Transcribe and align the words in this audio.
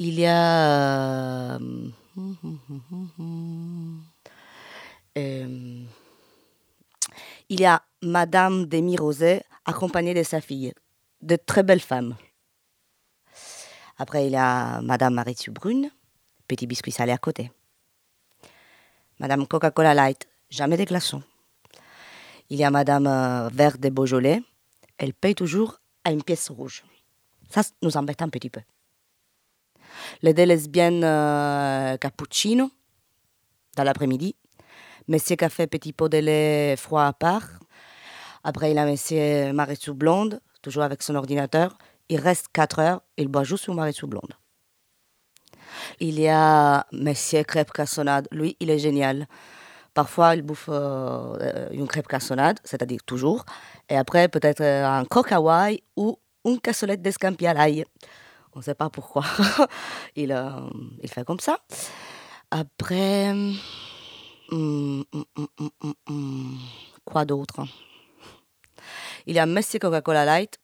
il 0.00 0.18
y 0.18 0.24
a. 0.26 1.56
euh, 1.56 1.58
euh, 5.18 5.84
il 7.50 7.60
y 7.60 7.66
a 7.66 7.82
Madame 8.00 8.64
Demi 8.64 8.96
Rosé 8.96 9.42
accompagnée 9.66 10.14
de 10.14 10.22
sa 10.22 10.40
fille, 10.40 10.72
de 11.20 11.36
très 11.36 11.62
belles 11.62 11.82
femmes. 11.82 12.16
Après, 13.98 14.26
il 14.26 14.32
y 14.32 14.36
a 14.36 14.80
Madame 14.80 15.12
Maritzu 15.12 15.50
Brune, 15.50 15.90
petit 16.48 16.66
biscuit 16.66 16.92
salé 16.92 17.12
à 17.12 17.18
côté. 17.18 17.52
Madame 19.18 19.46
Coca-Cola 19.46 19.92
Light, 19.92 20.26
jamais 20.48 20.78
des 20.78 20.86
glaçons. 20.86 21.22
Il 22.48 22.58
y 22.58 22.64
a 22.64 22.70
Madame 22.70 23.06
euh, 23.06 23.50
Vert 23.52 23.76
de 23.76 23.90
Beaujolais, 23.90 24.40
elle 24.96 25.12
paye 25.12 25.34
toujours 25.34 25.78
à 26.04 26.10
une 26.10 26.22
pièce 26.22 26.48
rouge. 26.48 26.84
Ça 27.50 27.60
nous 27.82 27.98
embête 27.98 28.22
un 28.22 28.30
petit 28.30 28.48
peu. 28.48 28.62
Les 30.22 30.34
deux 30.34 30.44
lesbiennes 30.44 31.04
euh, 31.04 31.96
cappuccino 31.96 32.70
dans 33.76 33.84
l'après-midi. 33.84 34.36
Monsieur 35.08 35.36
café 35.36 35.66
petit 35.66 35.92
pot 35.92 36.08
de 36.08 36.18
lait 36.18 36.76
froid 36.76 37.04
à 37.04 37.12
part. 37.12 37.48
Après, 38.44 38.70
il 38.70 38.78
a 38.78 38.86
Monsieur 38.86 39.52
Marisou 39.52 39.94
blonde, 39.94 40.40
toujours 40.62 40.82
avec 40.82 41.02
son 41.02 41.14
ordinateur. 41.14 41.76
Il 42.08 42.20
reste 42.20 42.46
4 42.52 42.78
heures, 42.78 43.02
il 43.16 43.28
boit 43.28 43.44
juste 43.44 43.64
son 43.64 43.74
Marisou 43.74 44.06
blonde. 44.06 44.34
Il 45.98 46.18
y 46.18 46.28
a 46.28 46.86
Monsieur 46.92 47.42
crêpe 47.44 47.72
cassonade. 47.72 48.28
Lui, 48.30 48.56
il 48.60 48.70
est 48.70 48.78
génial. 48.78 49.26
Parfois, 49.94 50.34
il 50.34 50.42
bouffe 50.42 50.68
euh, 50.68 51.68
une 51.72 51.88
crêpe 51.88 52.06
cassonade, 52.06 52.58
c'est-à-dire 52.64 53.00
toujours. 53.04 53.44
Et 53.88 53.96
après, 53.96 54.28
peut-être 54.28 54.60
euh, 54.60 54.86
un 54.86 55.04
Hawaï 55.30 55.82
ou 55.96 56.18
une 56.44 56.60
cassolette 56.60 57.02
d'escampi 57.02 57.46
à 57.46 57.54
l'ail. 57.54 57.84
On 58.60 58.62
ne 58.62 58.64
sait 58.66 58.74
pas 58.74 58.90
pourquoi. 58.90 59.24
il, 60.16 60.32
euh, 60.32 60.50
il 61.02 61.08
fait 61.08 61.24
comme 61.24 61.40
ça. 61.40 61.60
Après, 62.50 63.30
hum, 63.30 63.56
hum, 64.52 65.04
hum, 66.06 66.58
quoi 67.02 67.24
d'autre? 67.24 67.64
Il 69.24 69.34
y 69.34 69.38
a 69.38 69.46
Messi 69.46 69.78
Coca-Cola 69.78 70.26
Light, 70.26 70.58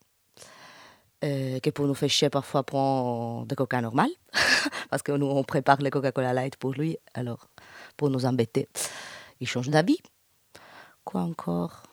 euh, 1.25 1.59
qui 1.61 1.73
pour 1.73 1.87
nous 1.87 1.95
faire 1.95 2.11
chier 2.11 2.29
parfois 2.29 2.65
prend 2.65 3.47
des 3.47 3.55
coca 3.55 3.81
normal, 3.81 4.11
parce 4.91 5.03
que 5.03 5.13
nous 5.13 5.31
on 5.31 5.42
prépare 5.42 5.81
les 5.81 5.89
Coca-Cola 5.89 6.35
Light 6.35 6.57
pour 6.57 6.73
lui, 6.73 6.98
alors 7.15 7.48
pour 7.97 8.11
nous 8.11 8.27
embêter, 8.27 8.69
il 9.41 9.48
change 9.48 9.70
d'avis. 9.70 10.01
Quoi 11.03 11.23
encore? 11.23 11.85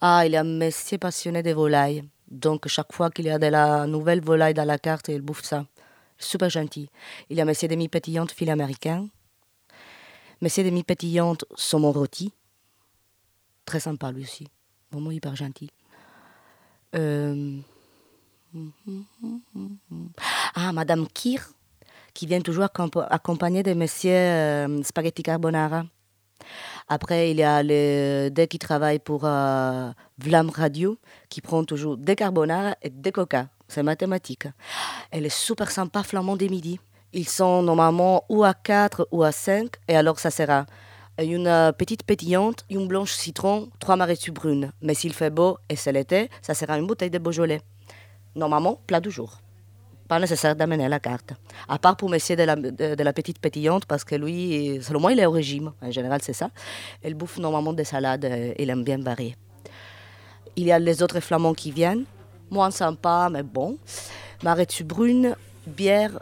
Ah, 0.00 0.22
il 0.26 0.30
y 0.30 0.36
a 0.36 0.44
Messi 0.44 0.96
passionné 0.96 1.42
des 1.42 1.54
volailles. 1.54 2.04
Donc, 2.30 2.68
chaque 2.68 2.92
fois 2.92 3.10
qu'il 3.10 3.24
y 3.26 3.30
a 3.30 3.38
de 3.38 3.46
la 3.46 3.86
nouvelle 3.86 4.20
volaille 4.20 4.54
dans 4.54 4.64
la 4.64 4.78
carte, 4.78 5.08
il 5.08 5.20
bouffe 5.20 5.42
ça. 5.42 5.66
Super 6.18 6.50
gentil. 6.50 6.88
Il 7.28 7.36
y 7.36 7.40
a 7.40 7.44
Messi 7.44 7.66
demi-pétillante 7.66 8.30
fil 8.30 8.50
américain. 8.50 9.08
Messi 10.40 10.62
demi-pétillante 10.62 11.44
saumon 11.56 11.92
rôti. 11.92 12.32
Très 13.64 13.80
sympa 13.80 14.12
lui 14.12 14.22
aussi. 14.22 14.46
Vraiment 14.92 15.10
hyper 15.10 15.34
gentil. 15.36 15.70
Euh, 16.94 17.58
Ah, 20.54 20.72
Madame 20.72 21.06
Kir, 21.08 21.48
qui 22.14 22.26
vient 22.26 22.40
toujours 22.40 22.64
accomp- 22.64 23.06
accompagnée 23.10 23.62
de 23.62 23.72
Monsieur 23.74 24.10
euh, 24.12 24.82
Spaghetti 24.82 25.22
Carbonara. 25.22 25.84
Après, 26.88 27.30
il 27.30 27.36
y 27.38 27.42
a 27.42 27.62
les 27.62 28.30
deux 28.30 28.46
qui 28.46 28.58
travaillent 28.58 28.98
pour 28.98 29.22
euh, 29.24 29.90
Vlam 30.18 30.50
Radio, 30.50 30.98
qui 31.28 31.40
prend 31.40 31.64
toujours 31.64 31.96
des 31.96 32.16
carbonara 32.16 32.74
et 32.82 32.90
des 32.90 33.12
coca. 33.12 33.48
C'est 33.68 33.82
mathématique. 33.82 34.46
Elle 35.10 35.26
est 35.26 35.36
super 35.46 35.70
sympa, 35.70 36.02
flamand 36.02 36.36
des 36.36 36.48
midi. 36.48 36.80
Ils 37.12 37.28
sont 37.28 37.62
normalement 37.62 38.24
ou 38.28 38.44
à 38.44 38.54
4 38.54 39.08
ou 39.10 39.22
à 39.22 39.32
5, 39.32 39.70
et 39.88 39.96
alors 39.96 40.18
ça 40.18 40.30
sera 40.30 40.66
une 41.18 41.46
euh, 41.46 41.72
petite 41.72 42.04
pétillante, 42.04 42.64
une 42.70 42.86
blanche 42.86 43.12
citron, 43.12 43.68
trois 43.78 43.96
maréchaux 43.96 44.32
brunes. 44.32 44.72
Mais 44.82 44.94
s'il 44.94 45.12
fait 45.12 45.30
beau 45.30 45.58
et 45.68 45.76
c'est 45.76 45.92
l'été, 45.92 46.30
ça 46.42 46.54
sera 46.54 46.78
une 46.78 46.86
bouteille 46.86 47.10
de 47.10 47.18
Beaujolais. 47.18 47.62
Normalement, 48.34 48.80
plat 48.86 49.00
du 49.00 49.10
jour. 49.10 49.40
Pas 50.10 50.18
nécessaire 50.18 50.56
d'amener 50.56 50.88
la 50.88 50.98
carte. 50.98 51.34
À 51.68 51.78
part 51.78 51.96
pour 51.96 52.10
monsieur 52.10 52.34
de 52.34 52.42
la, 53.04 53.12
petite 53.12 53.38
pétillante, 53.38 53.86
parce 53.86 54.02
que 54.02 54.16
lui, 54.16 54.80
selon 54.82 54.98
moi, 54.98 55.12
il 55.12 55.20
est 55.20 55.26
au 55.26 55.30
régime. 55.30 55.70
En 55.80 55.92
général, 55.92 56.20
c'est 56.20 56.32
ça. 56.32 56.50
Il 57.04 57.14
bouffe 57.14 57.38
normalement 57.38 57.72
des 57.72 57.84
salades, 57.84 58.24
euh, 58.24 58.52
il 58.58 58.68
aime 58.70 58.82
bien 58.82 58.98
varier. 58.98 59.36
Il 60.56 60.66
y 60.66 60.72
a 60.72 60.80
les 60.80 61.00
autres 61.04 61.20
flamands 61.20 61.54
qui 61.54 61.70
viennent, 61.70 62.06
moins 62.50 62.72
sympa, 62.72 63.28
mais 63.30 63.44
bon. 63.44 63.78
Marétu 64.42 64.82
brune, 64.82 65.36
bière, 65.64 66.18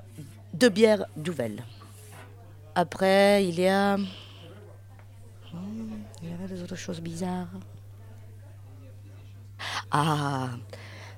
deux 0.52 0.68
bières 0.68 1.06
Douvel. 1.16 1.64
Après, 2.74 3.42
il 3.42 3.58
y 3.58 3.68
a. 3.68 3.96
Hmm, 3.96 4.06
Il 6.22 6.28
y 6.28 6.32
avait 6.34 6.54
des 6.54 6.62
autres 6.62 6.76
choses 6.76 7.00
bizarres. 7.00 7.48
Ah, 9.90 10.50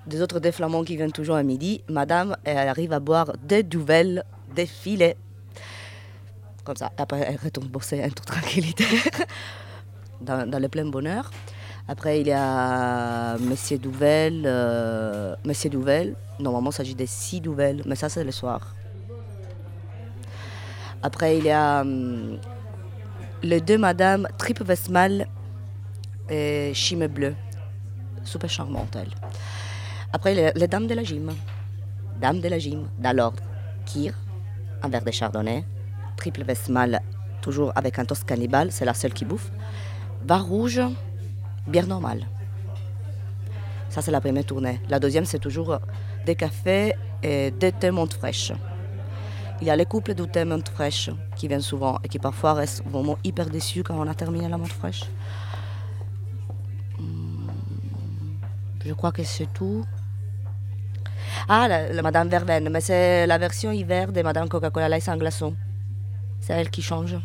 des 0.06 0.22
autres 0.22 0.40
des 0.40 0.52
flamands 0.52 0.84
qui 0.84 0.96
viennent 0.96 1.12
toujours 1.12 1.36
à 1.36 1.42
midi. 1.42 1.82
Madame, 1.88 2.36
elle 2.44 2.68
arrive 2.68 2.92
à 2.92 3.00
boire 3.00 3.32
des 3.42 3.62
Douvel, 3.62 4.24
des 4.54 4.66
filets. 4.66 5.16
Comme 6.64 6.76
ça. 6.76 6.90
Après, 6.96 7.20
elle 7.20 7.38
retourne 7.42 7.68
bosser 7.68 8.02
en 8.02 8.08
toute 8.08 8.26
tranquillité. 8.26 8.84
dans, 10.20 10.60
le 10.60 10.68
plein 10.68 10.86
bonheur. 10.86 11.30
Après, 11.88 12.20
il 12.20 12.28
y 12.28 12.32
a 12.32 13.36
Monsieur 13.38 13.78
Douvel. 13.78 14.42
euh, 14.46 15.34
Monsieur 15.44 15.70
Douvel. 15.70 16.14
Normalement, 16.38 16.70
il 16.70 16.74
s'agit 16.74 16.94
de 16.94 17.06
six 17.06 17.40
Douvel, 17.40 17.82
mais 17.86 17.96
ça, 17.96 18.08
c'est 18.08 18.24
le 18.24 18.30
soir. 18.30 18.74
Après, 21.02 21.38
il 21.38 21.44
y 21.44 21.50
a 21.50 21.80
hum, 21.80 22.38
les 23.42 23.60
deux 23.60 23.78
madames 23.78 24.28
Triple 24.38 24.64
Westmal 24.64 25.26
et 26.28 26.72
Chime 26.74 27.06
Bleu. 27.06 27.34
Super 28.22 28.50
charmante, 28.50 28.94
elle. 28.96 29.10
Après, 30.12 30.52
les, 30.54 30.68
dames 30.68 30.86
de 30.86 30.94
la 30.94 31.04
gym. 31.04 31.30
Dames 32.20 32.40
de 32.40 32.48
la 32.48 32.58
gym, 32.58 32.88
dans. 32.98 33.32
Kir, 33.86 34.12
un 34.82 34.88
verre 34.88 35.04
de 35.04 35.10
chardonnay. 35.10 35.64
Triple 36.16 36.44
Westmal, 36.46 37.00
toujours 37.40 37.72
avec 37.76 37.98
un 37.98 38.04
toast 38.04 38.24
cannibale, 38.24 38.72
c'est 38.72 38.84
la 38.84 38.94
seule 38.94 39.12
qui 39.14 39.24
bouffe. 39.24 39.50
Bar 40.24 40.44
rouge, 40.44 40.80
bière 41.66 41.86
normale. 41.86 42.26
Ça, 43.88 44.02
c'est 44.02 44.10
la 44.10 44.20
première 44.20 44.44
tournée. 44.44 44.80
La 44.88 45.00
deuxième, 45.00 45.24
c'est 45.24 45.38
toujours 45.38 45.78
des 46.26 46.34
cafés 46.34 46.94
et 47.22 47.50
des 47.52 47.72
thés 47.72 47.90
menthe 47.90 48.14
fraîche. 48.14 48.52
Il 49.60 49.66
y 49.66 49.70
a 49.70 49.76
les 49.76 49.86
couples 49.86 50.14
de 50.14 50.24
thé 50.24 50.44
menthe 50.44 50.68
fraîche 50.68 51.10
qui 51.36 51.48
viennent 51.48 51.60
souvent 51.60 51.98
et 52.04 52.08
qui 52.08 52.18
parfois 52.18 52.54
restent 52.54 52.82
vraiment 52.86 53.18
hyper 53.24 53.48
déçus 53.48 53.82
quand 53.82 53.94
on 53.98 54.08
a 54.08 54.14
terminé 54.14 54.48
la 54.48 54.58
menthe 54.58 54.72
fraîche. 54.72 55.04
Hmm, 56.98 57.48
Je 58.84 58.92
crois 58.92 59.12
que 59.12 59.22
c'est 59.22 59.52
tout. 59.52 59.84
Ah, 61.48 61.68
la, 61.68 62.02
Madame 62.02 62.28
Verveine, 62.28 62.68
mais 62.68 62.80
c'est 62.80 63.26
la 63.26 63.38
version 63.38 63.72
hiver 63.72 64.12
de 64.12 64.22
Madame 64.22 64.48
Coca-Cola 64.48 64.88
Light 64.88 65.02
sans 65.02 65.16
glaçon. 65.16 65.54
C'est 66.40 66.54
elle 66.54 66.70
qui 66.70 66.82
change. 66.82 67.16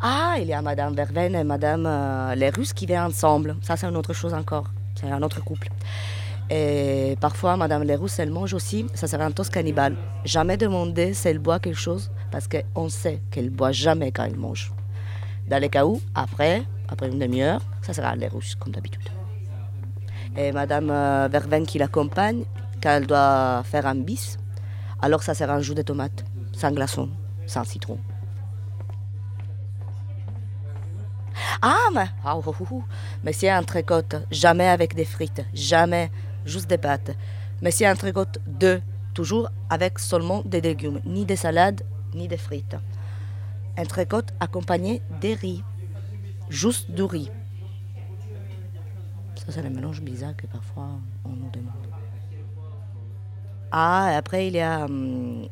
Ah, 0.00 0.36
il 0.38 0.46
y 0.46 0.52
a 0.52 0.62
Madame 0.62 0.94
Verveine 0.94 1.34
et 1.34 1.44
Madame 1.44 1.84
euh, 1.86 2.34
les 2.34 2.50
Russes 2.50 2.72
qui 2.72 2.86
viennent 2.86 3.04
ensemble. 3.04 3.56
Ça, 3.62 3.76
c'est 3.76 3.86
une 3.86 3.96
autre 3.96 4.14
chose 4.14 4.32
encore. 4.32 4.66
C'est 4.94 5.10
un 5.10 5.22
autre 5.22 5.42
couple. 5.42 5.68
Et 6.50 7.16
parfois, 7.20 7.56
Madame 7.56 7.82
les 7.82 7.96
Russes, 7.96 8.18
elle 8.18 8.30
mange 8.30 8.54
aussi. 8.54 8.86
Ça 8.94 9.06
sera 9.06 9.24
un 9.24 9.30
toast 9.30 9.52
cannibale. 9.52 9.96
Jamais 10.24 10.56
demander 10.56 11.14
si 11.14 11.28
elle 11.28 11.38
boit 11.38 11.58
quelque 11.58 11.78
chose 11.78 12.10
parce 12.30 12.48
qu'on 12.48 12.88
sait 12.88 13.20
qu'elle 13.30 13.50
boit 13.50 13.72
jamais 13.72 14.12
quand 14.12 14.24
elle 14.24 14.36
mange. 14.36 14.72
Dans 15.48 15.58
les 15.58 15.68
cas 15.68 15.84
où, 15.84 16.00
après, 16.14 16.62
après 16.88 17.08
une 17.08 17.18
demi-heure, 17.18 17.60
ça 17.82 17.92
sera 17.92 18.14
les 18.16 18.28
Russes, 18.28 18.54
comme 18.54 18.72
d'habitude. 18.72 19.08
Et 20.36 20.52
Madame 20.52 20.90
euh, 20.90 21.28
Verveine 21.30 21.66
qui 21.66 21.78
l'accompagne, 21.78 22.44
quand 22.84 22.90
elle 22.90 23.06
doit 23.06 23.62
faire 23.64 23.86
un 23.86 23.94
bis, 23.94 24.36
alors 25.00 25.22
ça 25.22 25.32
sera 25.32 25.54
un 25.54 25.60
jus 25.60 25.74
de 25.74 25.80
tomate, 25.80 26.22
sans 26.52 26.70
glaçon, 26.70 27.08
sans 27.46 27.64
citron. 27.64 27.98
Ah, 31.62 31.88
mais, 31.94 32.08
ah, 32.22 32.36
oh, 32.36 32.42
oh, 32.46 32.66
oh. 32.70 32.84
mais 33.22 33.32
c'est 33.32 33.48
un 33.48 33.62
tricote, 33.62 34.16
jamais 34.30 34.68
avec 34.68 34.94
des 34.94 35.06
frites, 35.06 35.46
jamais, 35.54 36.10
juste 36.44 36.68
des 36.68 36.76
pâtes. 36.76 37.16
Mais 37.62 37.70
c'est 37.70 37.86
un 37.86 37.94
tricote 37.94 38.38
deux, 38.46 38.82
toujours 39.14 39.48
avec 39.70 39.98
seulement 39.98 40.42
des 40.44 40.60
légumes, 40.60 41.00
ni 41.06 41.24
des 41.24 41.36
salades, 41.36 41.82
ni 42.14 42.28
des 42.28 42.36
frites. 42.36 42.76
Un 43.78 43.84
tricote 43.84 44.34
accompagné 44.40 45.00
des 45.22 45.32
riz, 45.32 45.64
juste 46.50 46.90
du 46.90 47.04
riz. 47.04 47.30
Ça, 49.36 49.52
c'est 49.52 49.62
le 49.62 49.70
mélange 49.70 50.02
bizarre 50.02 50.36
que 50.36 50.46
parfois 50.46 50.98
on 51.24 51.30
nous 51.30 51.50
demande. 51.50 51.93
Ah, 53.76 54.16
après, 54.16 54.46
il 54.46 54.54
y 54.54 54.60
a 54.60 54.84
hum, 54.84 55.48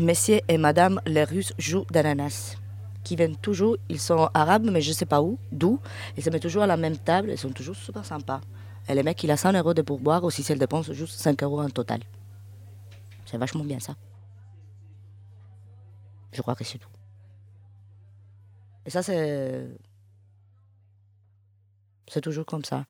Monsieur 0.00 0.40
et 0.48 0.58
Madame 0.58 1.00
les 1.06 1.22
Russes 1.22 1.52
jouent 1.58 1.86
d'ananas 1.92 2.56
qui 3.04 3.14
viennent 3.14 3.36
toujours, 3.36 3.76
ils 3.88 4.00
sont 4.00 4.28
arabes, 4.34 4.68
mais 4.68 4.80
je 4.80 4.88
ne 4.88 4.94
sais 4.94 5.06
pas 5.06 5.22
où, 5.22 5.38
d'où. 5.52 5.78
Ils 6.16 6.24
se 6.24 6.30
mettent 6.30 6.42
toujours 6.42 6.64
à 6.64 6.66
la 6.66 6.76
même 6.76 6.98
table, 6.98 7.30
ils 7.30 7.38
sont 7.38 7.52
toujours 7.52 7.76
super 7.76 8.04
sympas. 8.04 8.40
Et 8.88 8.96
le 8.96 9.04
mec, 9.04 9.22
il 9.22 9.30
a 9.30 9.36
100 9.36 9.52
euros 9.52 9.74
de 9.74 9.82
pourboire, 9.82 10.24
ou 10.24 10.30
si 10.32 10.44
elle 10.50 10.58
dépense 10.58 10.90
juste 10.90 11.20
5 11.20 11.40
euros 11.44 11.60
en 11.60 11.70
total. 11.70 12.00
C'est 13.26 13.38
vachement 13.38 13.62
bien 13.62 13.78
ça. 13.78 13.94
Je 16.32 16.42
crois 16.42 16.56
que 16.56 16.64
c'est 16.64 16.78
tout. 16.78 16.88
Et 18.86 18.90
ça, 18.90 19.04
c'est. 19.04 19.68
C'est 22.08 22.20
toujours 22.20 22.44
comme 22.44 22.64
ça. 22.64 22.86